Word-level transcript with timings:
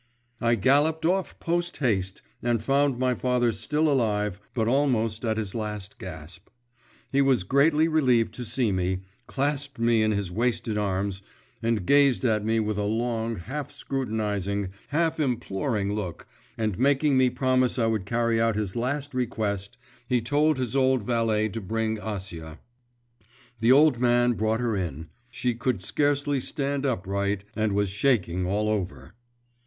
I 0.41 0.55
galloped 0.55 1.05
off 1.05 1.39
post 1.39 1.77
haste, 1.77 2.23
and 2.41 2.63
found 2.63 2.97
my 2.97 3.13
father 3.13 3.51
still 3.51 3.87
alive, 3.87 4.41
but 4.55 4.67
almost 4.67 5.23
at 5.23 5.37
his 5.37 5.53
last 5.53 5.99
gasp. 5.99 6.49
He 7.11 7.21
was 7.21 7.43
greatly 7.43 7.87
relieved 7.87 8.33
to 8.33 8.43
see 8.43 8.71
me, 8.71 9.01
clasped 9.27 9.77
me 9.77 10.01
in 10.01 10.09
his 10.09 10.31
wasted 10.31 10.75
arms, 10.75 11.21
and 11.61 11.85
gazed 11.85 12.25
at 12.25 12.43
me 12.43 12.59
with 12.59 12.79
a 12.79 12.83
long, 12.85 13.35
half 13.35 13.69
scrutinising, 13.71 14.69
half 14.87 15.19
imploring 15.19 15.93
look, 15.93 16.25
and 16.57 16.79
making 16.79 17.15
me 17.15 17.29
promise 17.29 17.77
I 17.77 17.85
would 17.85 18.05
carry 18.07 18.41
out 18.41 18.55
his 18.55 18.75
last 18.75 19.13
request, 19.13 19.77
he 20.07 20.19
told 20.19 20.57
his 20.57 20.75
old 20.75 21.03
valet 21.03 21.47
to 21.49 21.61
bring 21.61 21.97
Acia. 21.97 22.57
The 23.59 23.71
old 23.71 23.99
man 23.99 24.31
brought 24.31 24.61
her 24.61 24.75
in; 24.75 25.09
she 25.29 25.53
could 25.53 25.83
scarcely 25.83 26.39
stand 26.39 26.87
upright, 26.87 27.43
and 27.55 27.73
was 27.73 27.89
shaking 27.91 28.47
all 28.47 28.67
over. 28.67 29.13